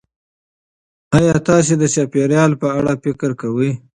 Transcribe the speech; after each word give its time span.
ایا 1.17 1.35
تاسې 1.47 1.73
د 1.77 1.83
چاپیریال 1.93 2.51
په 2.61 2.67
اړه 2.77 2.93
فکر 3.03 3.31
کوئ؟ 3.41 3.71